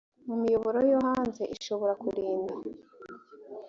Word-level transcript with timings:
mu 0.27 0.35
miyoboro 0.41 0.79
yo 0.91 0.99
hanze 1.07 1.41
ishobora 1.55 1.93
kurinda 2.01 2.53